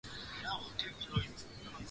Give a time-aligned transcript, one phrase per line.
[0.03, 1.77] Vijana wengi hawana msimamo